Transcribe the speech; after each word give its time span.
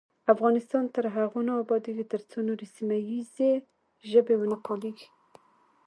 افغانستان 0.33 0.83
تر 0.95 1.05
هغو 1.15 1.39
نه 1.47 1.53
ابادیږي، 1.63 2.05
ترڅو 2.13 2.37
نورې 2.47 2.67
سیمه 2.75 2.97
ییزې 3.09 3.51
ژبې 4.09 4.35
ونه 4.37 4.57
پالیږي. 4.65 5.07